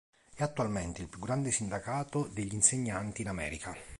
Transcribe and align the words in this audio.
È 0.33 0.41
attualmente 0.41 1.03
il 1.03 1.07
più 1.09 1.19
grande 1.19 1.51
sindacato 1.51 2.27
degli 2.33 2.55
insegnanti 2.55 3.21
in 3.21 3.27
America. 3.27 3.77